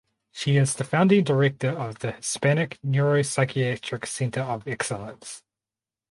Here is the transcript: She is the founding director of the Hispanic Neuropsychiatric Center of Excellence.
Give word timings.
She 0.31 0.57
is 0.57 0.73
the 0.73 0.83
founding 0.83 1.23
director 1.23 1.69
of 1.69 1.99
the 1.99 2.13
Hispanic 2.13 2.79
Neuropsychiatric 2.83 4.07
Center 4.07 4.41
of 4.41 4.67
Excellence. 4.67 5.43